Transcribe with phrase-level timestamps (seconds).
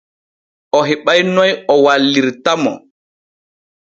[0.77, 2.73] O heɓa'i noy o wallirta mo.